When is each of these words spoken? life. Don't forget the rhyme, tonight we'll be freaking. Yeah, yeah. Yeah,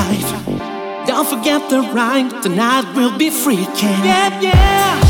life. 0.00 0.30
Don't 1.06 1.26
forget 1.26 1.60
the 1.70 1.80
rhyme, 1.96 2.28
tonight 2.42 2.84
we'll 2.94 3.16
be 3.18 3.30
freaking. 3.30 4.00
Yeah, 4.04 4.40
yeah. 4.40 4.50
Yeah, 4.50 5.09